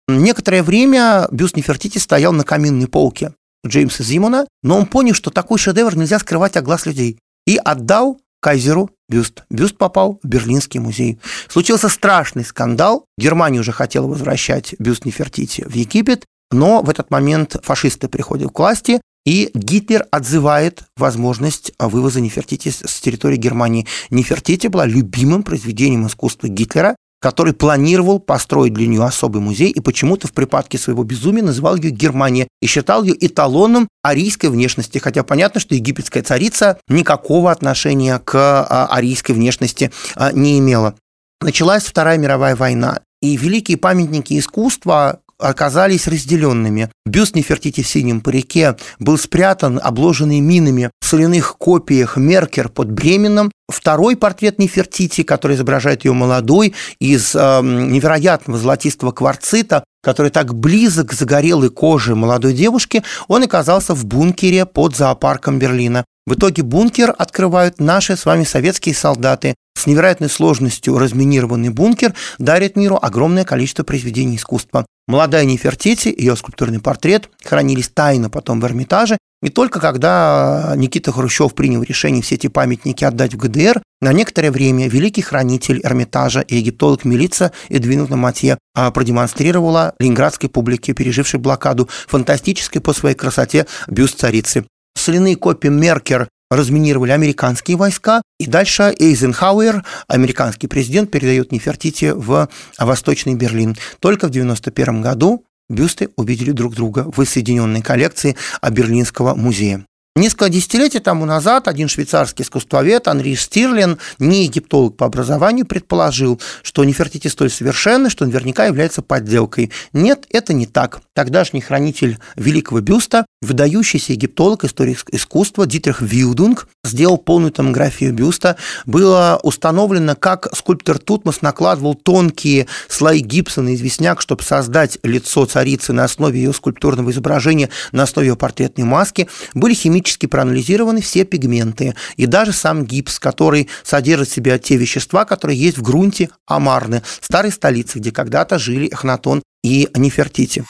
Некоторое 0.09 0.62
время 0.62 1.29
бюст 1.31 1.57
Нефертити 1.57 1.99
стоял 1.99 2.33
на 2.33 2.45
каминной 2.45 2.88
полке 2.88 3.33
Джеймса 3.67 4.05
Зимона, 4.05 4.47
но 4.62 4.76
он 4.76 4.87
понял, 4.87 5.14
что 5.14 5.31
такой 5.31 5.59
шедевр 5.59 5.97
нельзя 5.97 6.19
скрывать 6.19 6.57
от 6.57 6.64
глаз 6.64 6.85
людей, 6.85 7.19
и 7.47 7.57
отдал 7.57 8.21
кайзеру 8.41 8.91
бюст. 9.09 9.45
Бюст 9.49 9.79
попал 9.79 10.21
в 10.23 10.26
Берлинский 10.26 10.81
музей. 10.81 11.19
Случился 11.49 11.88
страшный 11.88 12.45
скандал. 12.45 13.07
Германия 13.17 13.61
уже 13.61 13.73
хотела 13.73 14.07
возвращать 14.07 14.75
бюст 14.79 15.07
Нефертити 15.07 15.64
в 15.67 15.73
Египет, 15.75 16.26
но 16.50 16.83
в 16.83 16.91
этот 16.91 17.11
момент 17.11 17.57
фашисты 17.62 18.09
приходят 18.09 18.53
к 18.53 18.59
власти, 18.59 19.00
и 19.25 19.50
Гитлер 19.54 20.07
отзывает 20.11 20.85
возможность 20.97 21.73
вывоза 21.78 22.21
Нефертити 22.21 22.71
с 22.71 23.00
территории 23.00 23.37
Германии. 23.37 23.87
Нефертити 24.11 24.66
была 24.66 24.87
любимым 24.87 25.43
произведением 25.43 26.07
искусства 26.07 26.49
Гитлера, 26.49 26.97
который 27.21 27.54
планировал 27.54 28.21
построить 28.21 28.75
для 28.75 28.87
нее 28.87 29.02
особый 29.02 29.40
музей 29.40 29.71
и 29.71 29.81
почему-то 29.81 30.28
в 30.28 30.33
припадке 30.33 30.76
своего 30.76 31.04
безумия 31.04 31.43
называл 31.43 31.76
ее 31.76 31.90
Германия 31.90 32.49
и 32.61 32.66
считал 32.66 33.02
ее 33.02 33.16
эталоном 33.19 33.88
арийской 34.02 34.50
внешности, 34.50 34.99
хотя 34.99 35.23
понятно, 35.23 35.59
что 35.59 35.75
египетская 35.75 36.23
царица 36.23 36.78
никакого 36.87 37.50
отношения 37.50 38.19
к 38.19 38.35
а, 38.37 38.88
арийской 38.90 39.35
внешности 39.35 39.90
а, 40.16 40.33
не 40.33 40.59
имела. 40.59 40.97
Началась 41.40 41.85
Вторая 41.85 42.19
мировая 42.19 42.57
война, 42.57 43.00
и 43.23 43.38
великие 43.38 43.78
памятники 43.78 44.38
искусства 44.38 45.21
оказались 45.45 46.07
разделенными. 46.09 46.91
Бюст 47.07 47.35
Нефертити 47.35 47.83
в 47.83 47.89
синем 47.89 48.21
парике 48.21 48.77
был 48.99 49.19
спрятан, 49.19 49.81
обложенный 49.83 50.41
минами 50.41 50.91
в 51.01 51.07
соляных 51.07 51.57
копиях 51.59 52.17
Меркер 52.17 52.69
под 52.69 52.91
Бременом. 52.91 53.51
Второй 53.69 54.17
портрет 54.17 54.59
Нефертити, 54.59 55.23
который 55.23 55.57
изображает 55.57 56.05
ее 56.05 56.13
молодой, 56.13 56.75
из 56.99 57.35
э, 57.35 57.61
невероятного 57.63 58.59
золотистого 58.59 59.13
кварцита, 59.13 59.85
который 60.03 60.31
так 60.31 60.55
близок 60.55 61.11
к 61.11 61.13
загорелой 61.13 61.71
коже 61.71 62.15
молодой 62.15 62.53
девушки, 62.53 63.03
он 63.27 63.43
оказался 63.43 63.95
в 63.95 64.05
бункере 64.05 64.67
под 64.67 64.97
зоопарком 64.97 65.59
Берлина. 65.59 66.05
В 66.27 66.35
итоге 66.35 66.63
бункер 66.63 67.15
открывают 67.17 67.81
наши 67.81 68.17
с 68.17 68.25
вами 68.25 68.45
советские 68.45 68.95
солдаты. 68.95 69.55
С 69.77 69.87
невероятной 69.87 70.31
сложностью 70.31 70.99
разминированный 70.99 71.69
бункер 71.69 72.15
дарит 72.39 72.77
миру 72.77 72.99
огромное 73.01 73.45
количество 73.45 73.83
произведений 73.83 74.37
искусства. 74.37 74.87
Молодая 75.06 75.44
Нефертити, 75.44 76.14
ее 76.16 76.34
скульптурный 76.34 76.80
портрет, 76.80 77.28
хранились 77.44 77.88
тайно 77.88 78.30
потом 78.30 78.61
в 78.61 78.64
Эрмитаже. 78.64 79.18
И 79.42 79.50
только 79.50 79.78
когда 79.78 80.73
Никита 80.76 81.12
Хрущев 81.12 81.54
принял 81.54 81.82
решение 81.82 82.23
все 82.23 82.37
эти 82.37 82.46
памятники 82.46 83.04
отдать 83.04 83.34
в 83.34 83.37
ГДР, 83.37 83.82
на 84.00 84.12
некоторое 84.14 84.50
время 84.50 84.88
великий 84.88 85.20
хранитель 85.20 85.82
Эрмитажа 85.84 86.40
и 86.40 86.56
египтолог 86.56 87.04
милиция 87.04 87.52
Эдвиновна 87.68 88.16
Матье 88.16 88.56
а, 88.75 88.90
продемонстрировала 88.90 89.94
ленинградской 89.99 90.49
публике, 90.49 90.94
пережившей 90.94 91.38
блокаду, 91.38 91.90
фантастический 92.06 92.80
по 92.80 92.94
своей 92.94 93.14
красоте 93.14 93.66
бюст 93.87 94.18
царицы. 94.18 94.64
Соляные 94.96 95.37
копи 95.37 95.69
Меркерс 95.69 96.28
разминировали 96.56 97.11
американские 97.11 97.76
войска, 97.76 98.23
и 98.38 98.46
дальше 98.46 98.94
Эйзенхауэр, 98.99 99.84
американский 100.08 100.66
президент, 100.66 101.11
передает 101.11 101.52
Нефертити 101.52 102.12
в 102.14 102.49
Восточный 102.78 103.34
Берлин. 103.34 103.76
Только 104.00 104.26
в 104.26 104.30
1991 104.30 105.02
году 105.02 105.44
бюсты 105.68 106.11
увидели 106.16 106.52
друг 106.52 106.75
друга 106.75 107.11
в 107.14 107.25
соединенной 107.25 107.82
коллекции 107.82 108.37
Берлинского 108.70 109.34
музея. 109.34 109.87
Несколько 110.16 110.49
десятилетий 110.49 111.00
тому 111.00 111.25
назад 111.25 111.66
один 111.66 111.88
швейцарский 111.88 112.44
искусствовед 112.44 113.09
Анри 113.09 113.35
Стирлин, 113.35 113.99
не 114.21 114.44
египтолог 114.44 114.97
по 114.97 115.06
образованию, 115.06 115.66
предположил, 115.66 116.40
что 116.62 116.85
Нефертити 116.85 117.26
столь 117.26 117.50
совершенный, 117.50 118.11
что 118.11 118.25
наверняка 118.25 118.66
является 118.66 119.02
подделкой. 119.02 119.73
Нет, 119.92 120.26
это 120.30 120.52
не 120.52 120.66
так. 120.66 121.00
Тогдашний 121.14 121.61
хранитель 121.61 122.18
великого 122.37 122.80
бюста, 122.80 123.26
выдающийся 123.42 124.12
египтолог, 124.12 124.62
историк 124.62 124.97
искусства 125.11 125.66
Дитрих 125.66 126.00
Вилдунг, 126.00 126.68
сделал 126.85 127.19
полную 127.19 127.50
томографию 127.50 128.12
бюста. 128.12 128.57
Было 128.87 129.41
установлено, 129.43 130.14
как 130.14 130.49
скульптор 130.55 130.99
Тутмос 130.99 131.43
накладывал 131.43 131.95
тонкие 131.95 132.67
слои 132.88 133.21
гипса 133.21 133.62
на 133.62 133.75
известняк, 133.75 134.21
чтобы 134.21 134.43
создать 134.43 134.99
лицо 135.03 135.47
царицы 135.47 135.93
на 135.93 136.05
основе 136.05 136.41
ее 136.41 136.53
скульптурного 136.53 137.11
изображения, 137.11 137.71
на 137.93 138.05
основе 138.05 138.29
ее 138.29 138.37
портретной 138.37 138.85
маски. 138.85 139.29
Были 139.55 139.75
химически 139.75 140.26
проанализированы 140.26 141.00
все 141.00 141.25
пигменты 141.25 141.95
и 142.17 142.26
даже 142.26 142.53
сам 142.53 142.85
гипс, 142.85 143.19
который 143.19 143.69
содержит 143.83 144.29
в 144.29 144.35
себе 144.35 144.59
те 144.59 144.76
вещества, 144.76 145.25
которые 145.25 145.59
есть 145.59 145.79
в 145.79 145.83
грунте 145.83 146.31
Амарны, 146.47 147.03
старой 147.21 147.50
столицы, 147.50 147.99
где 147.99 148.11
когда-то 148.11 148.59
жили 148.59 148.88
Эхнатон 148.88 149.43
и 149.62 149.88
Нефертити. 149.95 150.64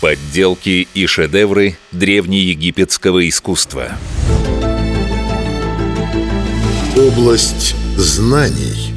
Подделки 0.00 0.88
и 0.94 1.06
шедевры 1.06 1.78
древнеегипетского 1.92 3.28
искусства. 3.28 3.92
Область 6.96 7.76
знаний. 7.98 8.94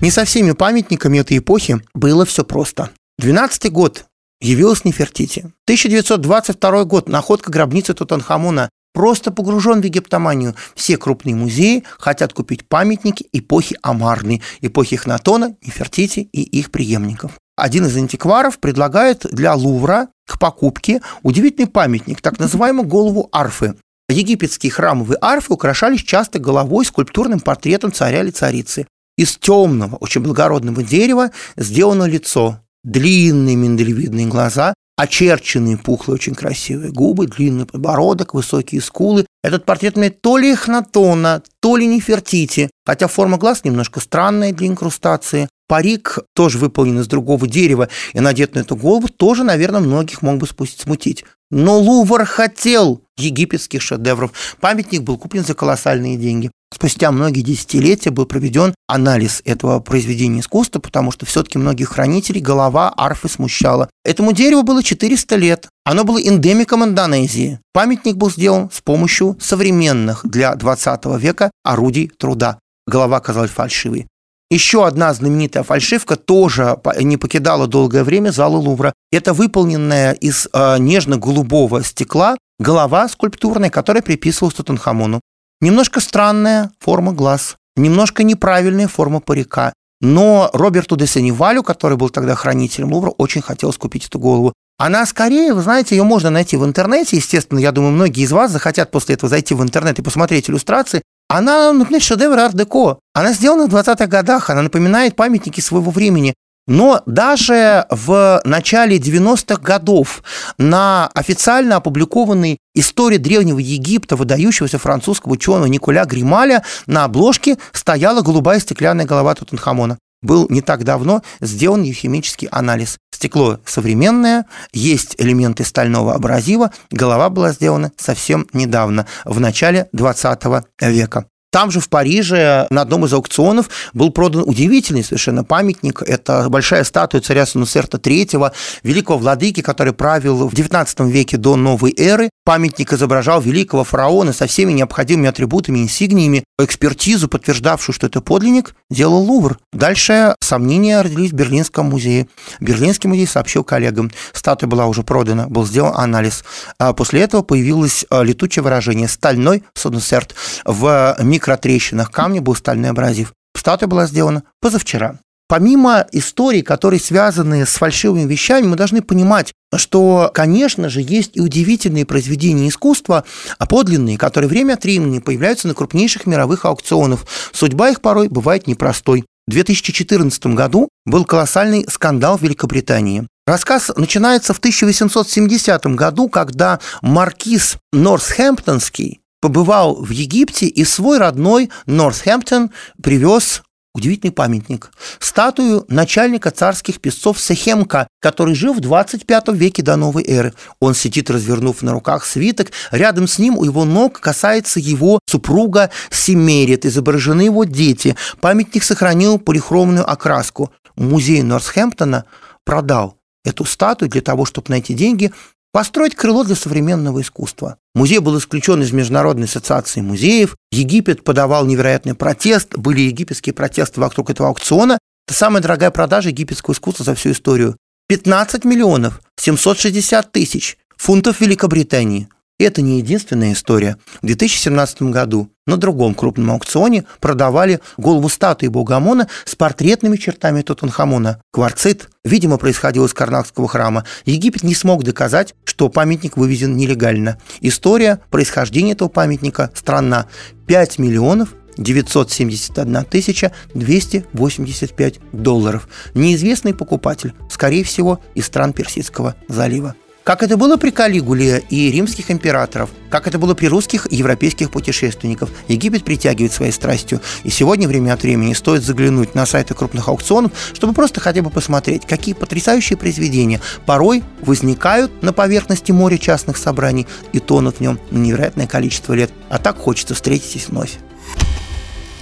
Не 0.00 0.12
со 0.12 0.24
всеми 0.24 0.52
памятниками 0.52 1.18
этой 1.18 1.38
эпохи 1.38 1.80
было 1.94 2.24
все 2.24 2.44
просто. 2.44 2.90
12 3.18 3.72
год 3.72 4.04
явилась 4.40 4.84
Нефертити. 4.84 5.40
1922 5.64 6.84
год 6.84 7.08
находка 7.08 7.50
гробницы 7.50 7.92
Тутанхамона 7.92 8.70
просто 8.94 9.32
погружен 9.32 9.80
в 9.80 9.84
египтоманию. 9.84 10.54
Все 10.76 10.96
крупные 10.96 11.34
музеи 11.34 11.82
хотят 11.98 12.32
купить 12.32 12.68
памятники 12.68 13.26
эпохи 13.32 13.76
Амарны, 13.82 14.42
эпохи 14.60 14.94
Хнатона, 14.94 15.56
Нефертити 15.66 16.20
и 16.20 16.42
их 16.42 16.70
преемников. 16.70 17.32
Один 17.56 17.84
из 17.86 17.96
антикваров 17.96 18.60
предлагает 18.60 19.26
для 19.28 19.56
Лувра 19.56 20.06
к 20.24 20.38
покупке 20.38 21.02
удивительный 21.24 21.66
памятник, 21.66 22.20
так 22.20 22.38
называемую 22.38 22.86
голову 22.86 23.28
арфы. 23.32 23.74
Египетские 24.10 24.72
храмовые 24.72 25.18
арфы 25.20 25.52
украшались 25.52 26.02
часто 26.02 26.38
головой 26.38 26.84
скульптурным 26.84 27.40
портретом 27.40 27.92
царя 27.92 28.20
или 28.20 28.30
царицы. 28.30 28.86
Из 29.16 29.36
темного, 29.36 29.96
очень 29.96 30.22
благородного 30.22 30.82
дерева 30.82 31.30
сделано 31.56 32.04
лицо, 32.04 32.60
длинные 32.84 33.56
миндалевидные 33.56 34.26
глаза, 34.26 34.74
очерченные 34.96 35.78
пухлые 35.78 36.14
очень 36.14 36.34
красивые 36.34 36.92
губы, 36.92 37.26
длинный 37.26 37.66
подбородок, 37.66 38.34
высокие 38.34 38.80
скулы. 38.80 39.26
Этот 39.42 39.64
портрет 39.64 39.96
имеет 39.96 40.20
то 40.20 40.36
ли 40.36 40.52
Эхнатона, 40.52 41.42
то 41.60 41.76
ли 41.76 41.86
Нефертити, 41.86 42.70
хотя 42.84 43.08
форма 43.08 43.38
глаз 43.38 43.64
немножко 43.64 44.00
странная 44.00 44.52
для 44.52 44.66
инкрустации. 44.66 45.48
Парик 45.68 46.18
тоже 46.34 46.58
выполнен 46.58 46.98
из 47.00 47.06
другого 47.06 47.46
дерева 47.46 47.88
и 48.12 48.20
надет 48.20 48.54
на 48.54 48.60
эту 48.60 48.76
голову, 48.76 49.08
тоже, 49.08 49.44
наверное, 49.44 49.80
многих 49.80 50.20
мог 50.20 50.38
бы 50.38 50.46
смутить. 50.66 51.24
Но 51.50 51.78
Лувр 51.78 52.24
хотел 52.24 53.02
египетских 53.16 53.82
шедевров. 53.82 54.32
Памятник 54.60 55.02
был 55.02 55.18
куплен 55.18 55.44
за 55.44 55.54
колоссальные 55.54 56.16
деньги. 56.16 56.50
Спустя 56.72 57.10
многие 57.10 57.42
десятилетия 57.42 58.10
был 58.10 58.26
проведен 58.26 58.74
анализ 58.86 59.42
этого 59.44 59.80
произведения 59.80 60.40
искусства, 60.40 60.78
потому 60.78 61.10
что 61.10 61.26
все-таки 61.26 61.58
многих 61.58 61.88
хранителей 61.88 62.40
голова 62.40 62.94
арфы 62.96 63.28
смущала. 63.28 63.90
Этому 64.04 64.32
дереву 64.32 64.62
было 64.62 64.82
400 64.82 65.36
лет. 65.36 65.68
Оно 65.84 66.04
было 66.04 66.22
эндемиком 66.22 66.84
Индонезии. 66.84 67.58
Памятник 67.72 68.16
был 68.16 68.30
сделан 68.30 68.70
с 68.72 68.80
помощью 68.80 69.36
современных 69.40 70.24
для 70.24 70.54
20 70.54 71.04
века 71.18 71.50
орудий 71.64 72.12
труда. 72.16 72.58
Голова 72.86 73.16
оказалась 73.16 73.50
фальшивой. 73.50 74.06
Еще 74.50 74.84
одна 74.84 75.14
знаменитая 75.14 75.62
фальшивка 75.62 76.16
тоже 76.16 76.76
не 77.00 77.16
покидала 77.16 77.68
долгое 77.68 78.02
время 78.02 78.30
зала 78.30 78.56
Лувра. 78.56 78.92
Это 79.12 79.32
выполненная 79.32 80.12
из 80.12 80.48
э, 80.52 80.78
нежно-голубого 80.78 81.84
стекла 81.84 82.36
голова 82.58 83.08
скульптурная, 83.08 83.70
которая 83.70 84.02
приписывалась 84.02 84.54
Тутанхамону. 84.54 85.20
Немножко 85.60 86.00
странная 86.00 86.72
форма 86.80 87.12
глаз, 87.12 87.56
немножко 87.76 88.24
неправильная 88.24 88.88
форма 88.88 89.20
парика. 89.20 89.72
Но 90.00 90.50
Роберту 90.52 90.96
де 90.96 91.06
Сеневалю, 91.06 91.62
который 91.62 91.96
был 91.96 92.10
тогда 92.10 92.34
хранителем 92.34 92.92
Лувра, 92.92 93.10
очень 93.10 93.42
хотелось 93.42 93.76
купить 93.76 94.06
эту 94.06 94.18
голову. 94.18 94.52
Она 94.78 95.04
скорее, 95.04 95.52
вы 95.52 95.60
знаете, 95.60 95.94
ее 95.94 96.04
можно 96.04 96.30
найти 96.30 96.56
в 96.56 96.64
интернете. 96.64 97.16
Естественно, 97.16 97.58
я 97.58 97.70
думаю, 97.70 97.92
многие 97.92 98.24
из 98.24 98.32
вас 98.32 98.50
захотят 98.50 98.90
после 98.90 99.14
этого 99.14 99.28
зайти 99.28 99.54
в 99.54 99.62
интернет 99.62 99.98
и 99.98 100.02
посмотреть 100.02 100.48
иллюстрации. 100.48 101.02
Она, 101.30 101.72
например, 101.72 102.02
шедевр 102.02 102.36
арт-деко. 102.36 102.98
Она 103.14 103.32
сделана 103.32 103.68
в 103.68 103.72
20-х 103.72 104.08
годах, 104.08 104.50
она 104.50 104.62
напоминает 104.62 105.14
памятники 105.14 105.60
своего 105.60 105.92
времени. 105.92 106.34
Но 106.66 107.02
даже 107.06 107.86
в 107.88 108.40
начале 108.44 108.98
90-х 108.98 109.62
годов 109.62 110.24
на 110.58 111.06
официально 111.14 111.76
опубликованной 111.76 112.58
истории 112.74 113.18
Древнего 113.18 113.60
Египта 113.60 114.16
выдающегося 114.16 114.78
французского 114.78 115.34
ученого 115.34 115.66
Николя 115.66 116.04
Грималя 116.04 116.64
на 116.86 117.04
обложке 117.04 117.58
стояла 117.70 118.22
голубая 118.22 118.58
стеклянная 118.58 119.04
голова 119.06 119.32
Тутанхамона. 119.36 119.98
Был 120.22 120.48
не 120.50 120.62
так 120.62 120.82
давно 120.82 121.22
сделан 121.40 121.84
химический 121.84 122.48
анализ. 122.48 122.98
Стекло 123.20 123.58
современное, 123.66 124.46
есть 124.72 125.14
элементы 125.18 125.62
стального 125.62 126.14
абразива, 126.14 126.72
голова 126.90 127.28
была 127.28 127.52
сделана 127.52 127.92
совсем 127.98 128.46
недавно, 128.54 129.04
в 129.26 129.38
начале 129.40 129.90
20 129.92 130.42
века. 130.80 131.26
Там 131.52 131.70
же 131.70 131.80
в 131.80 131.90
Париже 131.90 132.66
на 132.70 132.80
одном 132.80 133.04
из 133.04 133.12
аукционов 133.12 133.68
был 133.92 134.10
продан 134.10 134.44
удивительный 134.46 135.04
совершенно 135.04 135.44
памятник. 135.44 136.00
Это 136.00 136.48
большая 136.48 136.82
статуя 136.84 137.20
царя 137.20 137.44
Санусерта 137.44 137.98
III, 137.98 138.52
великого 138.84 139.18
владыки, 139.18 139.60
который 139.60 139.92
правил 139.92 140.48
в 140.48 140.54
XIX 140.54 141.10
веке 141.10 141.36
до 141.36 141.56
новой 141.56 141.92
эры. 141.98 142.30
Памятник 142.50 142.92
изображал 142.92 143.40
великого 143.40 143.84
фараона 143.84 144.32
со 144.32 144.48
всеми 144.48 144.72
необходимыми 144.72 145.28
атрибутами, 145.28 145.78
инсигниями. 145.78 146.42
Экспертизу, 146.58 147.28
подтверждавшую, 147.28 147.94
что 147.94 148.08
это 148.08 148.20
подлинник, 148.20 148.74
делал 148.90 149.22
Лувр. 149.22 149.60
Дальше 149.72 150.34
сомнения 150.40 151.00
родились 151.00 151.30
в 151.30 151.34
Берлинском 151.34 151.86
музее. 151.86 152.26
Берлинский 152.58 153.08
музей 153.08 153.28
сообщил 153.28 153.62
коллегам, 153.62 154.10
статуя 154.32 154.68
была 154.68 154.86
уже 154.86 155.04
продана, 155.04 155.46
был 155.46 155.64
сделан 155.64 155.94
анализ. 155.96 156.42
А 156.76 156.92
после 156.92 157.20
этого 157.20 157.42
появилось 157.42 158.04
а, 158.10 158.24
летучее 158.24 158.64
выражение 158.64 159.06
«стальной 159.06 159.62
Санусерт» 159.74 160.34
в 160.64 161.14
микро 161.20 161.52
микротрещинах 161.52 162.10
камня 162.10 162.42
был 162.42 162.56
стальной 162.56 162.90
абразив. 162.90 163.32
Статуя 163.56 163.88
была 163.88 164.06
сделана 164.06 164.42
позавчера. 164.60 165.20
Помимо 165.50 166.06
историй, 166.12 166.62
которые 166.62 167.00
связаны 167.00 167.66
с 167.66 167.70
фальшивыми 167.70 168.22
вещами, 168.22 168.68
мы 168.68 168.76
должны 168.76 169.02
понимать, 169.02 169.52
что, 169.74 170.30
конечно 170.32 170.88
же, 170.88 171.00
есть 171.00 171.32
и 171.34 171.40
удивительные 171.40 172.06
произведения 172.06 172.68
искусства, 172.68 173.24
а 173.58 173.66
подлинные, 173.66 174.16
которые 174.16 174.48
время 174.48 174.74
от 174.74 174.84
времени 174.84 175.18
появляются 175.18 175.66
на 175.66 175.74
крупнейших 175.74 176.26
мировых 176.26 176.66
аукционах. 176.66 177.26
Судьба 177.50 177.88
их 177.90 178.00
порой 178.00 178.28
бывает 178.28 178.68
непростой. 178.68 179.24
В 179.48 179.50
2014 179.50 180.46
году 180.54 180.88
был 181.04 181.24
колоссальный 181.24 181.84
скандал 181.90 182.38
в 182.38 182.42
Великобритании. 182.42 183.26
Рассказ 183.44 183.90
начинается 183.96 184.54
в 184.54 184.58
1870 184.58 185.84
году, 185.96 186.28
когда 186.28 186.78
маркиз 187.02 187.78
Норсхэмптонский 187.92 189.18
побывал 189.40 189.96
в 189.96 190.10
Египте 190.10 190.66
и 190.66 190.84
свой 190.84 191.18
родной 191.18 191.70
Нортхэмптон 191.86 192.70
привез 193.02 193.62
удивительный 193.94 194.32
памятник. 194.32 194.90
Статую 195.18 195.84
начальника 195.88 196.50
царских 196.50 197.00
песцов 197.00 197.40
Сехемка, 197.40 198.06
который 198.20 198.54
жил 198.54 198.74
в 198.74 198.80
25 198.80 199.48
веке 199.48 199.82
до 199.82 199.96
новой 199.96 200.24
эры. 200.24 200.54
Он 200.80 200.94
сидит, 200.94 201.30
развернув 201.30 201.82
на 201.82 201.92
руках 201.92 202.24
свиток. 202.24 202.70
Рядом 202.90 203.26
с 203.26 203.38
ним 203.38 203.58
у 203.58 203.64
его 203.64 203.84
ног 203.84 204.20
касается 204.20 204.80
его 204.80 205.18
супруга 205.26 205.90
Семерит. 206.10 206.86
Изображены 206.86 207.42
его 207.42 207.64
дети. 207.64 208.16
Памятник 208.40 208.84
сохранил 208.84 209.38
полихромную 209.38 210.08
окраску. 210.08 210.72
Музей 210.96 211.42
Нортхэмптона 211.42 212.24
продал 212.64 213.16
эту 213.44 213.64
статую 213.64 214.10
для 214.10 214.20
того, 214.20 214.44
чтобы 214.44 214.66
на 214.68 214.74
эти 214.74 214.92
деньги 214.92 215.32
построить 215.72 216.14
крыло 216.14 216.44
для 216.44 216.54
современного 216.54 217.20
искусства. 217.20 217.76
Музей 217.94 218.18
был 218.18 218.38
исключен 218.38 218.82
из 218.82 218.92
Международной 218.92 219.46
ассоциации 219.46 220.00
музеев, 220.00 220.56
Египет 220.70 221.24
подавал 221.24 221.66
невероятный 221.66 222.14
протест, 222.14 222.76
были 222.76 223.00
египетские 223.00 223.52
протесты 223.52 224.00
вокруг 224.00 224.30
этого 224.30 224.48
аукциона. 224.48 224.98
Это 225.26 225.36
самая 225.36 225.62
дорогая 225.62 225.90
продажа 225.90 226.30
египетского 226.30 226.74
искусства 226.74 227.04
за 227.04 227.14
всю 227.14 227.32
историю. 227.32 227.76
15 228.08 228.64
миллионов 228.64 229.20
760 229.36 230.32
тысяч 230.32 230.78
фунтов 230.96 231.40
Великобритании– 231.40 232.28
это 232.64 232.82
не 232.82 232.98
единственная 232.98 233.52
история. 233.52 233.96
В 234.22 234.26
2017 234.26 235.02
году 235.02 235.50
на 235.66 235.76
другом 235.76 236.14
крупном 236.14 236.50
аукционе 236.50 237.04
продавали 237.20 237.80
голову 237.96 238.28
статуи 238.28 238.66
Богомона 238.66 239.28
с 239.44 239.54
портретными 239.54 240.16
чертами 240.16 240.62
Тутанхамона. 240.62 241.40
Кварцит, 241.52 242.10
видимо, 242.24 242.58
происходил 242.58 243.04
из 243.06 243.14
Карнакского 243.14 243.68
храма. 243.68 244.04
Египет 244.24 244.62
не 244.62 244.74
смог 244.74 245.04
доказать, 245.04 245.54
что 245.64 245.88
памятник 245.88 246.36
вывезен 246.36 246.76
нелегально. 246.76 247.38
История 247.60 248.20
происхождения 248.30 248.92
этого 248.92 249.08
памятника 249.08 249.70
странна. 249.74 250.26
5 250.66 250.98
миллионов 250.98 251.54
971 251.78 253.04
тысяча 253.04 253.52
285 253.74 255.20
долларов. 255.32 255.88
Неизвестный 256.14 256.74
покупатель, 256.74 257.32
скорее 257.48 257.84
всего, 257.84 258.20
из 258.34 258.46
стран 258.46 258.72
Персидского 258.72 259.34
залива. 259.48 259.94
Как 260.22 260.42
это 260.42 260.58
было 260.58 260.76
при 260.76 260.90
Калигуле 260.90 261.62
и 261.70 261.90
римских 261.90 262.30
императоров, 262.30 262.90
как 263.08 263.26
это 263.26 263.38
было 263.38 263.54
при 263.54 263.66
русских 263.66 264.06
и 264.10 264.16
европейских 264.16 264.70
путешественников. 264.70 265.48
Египет 265.66 266.04
притягивает 266.04 266.52
своей 266.52 266.72
страстью. 266.72 267.20
И 267.42 267.48
сегодня 267.50 267.88
время 267.88 268.12
от 268.12 268.22
времени 268.22 268.52
стоит 268.52 268.82
заглянуть 268.82 269.34
на 269.34 269.46
сайты 269.46 269.74
крупных 269.74 270.08
аукционов, 270.08 270.52
чтобы 270.74 270.92
просто 270.92 271.20
хотя 271.20 271.40
бы 271.40 271.48
посмотреть, 271.48 272.06
какие 272.06 272.34
потрясающие 272.34 272.98
произведения 272.98 273.62
порой 273.86 274.22
возникают 274.42 275.22
на 275.22 275.32
поверхности 275.32 275.90
моря 275.90 276.18
частных 276.18 276.58
собраний 276.58 277.06
и 277.32 277.38
тонут 277.38 277.76
в 277.76 277.80
нем 277.80 277.98
на 278.10 278.18
невероятное 278.18 278.66
количество 278.66 279.14
лет. 279.14 279.30
А 279.48 279.58
так 279.58 279.78
хочется 279.78 280.14
встретить 280.14 280.68
вновь. 280.68 280.98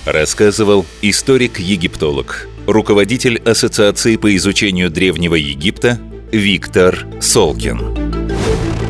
Рассказывал 0.04 0.86
историк-египтолог, 1.02 2.48
руководитель 2.66 3.42
Ассоциации 3.44 4.16
по 4.16 4.34
изучению 4.36 4.88
Древнего 4.88 5.34
Египта 5.34 5.98
Виктор 6.32 7.06
Солкин. 7.20 7.80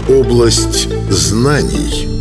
Область 0.09 0.89
знаний– 1.11 2.09